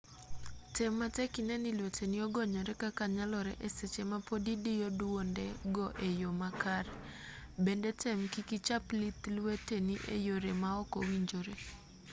[0.75, 5.87] tem matek inee ni lweteni ogonyore kaka nyalore e seche ma pod idiyo dwonde go
[6.07, 6.93] e yo ma kare
[7.63, 11.53] bende tem kik ichap lith lweteni e yore ma ok owinjore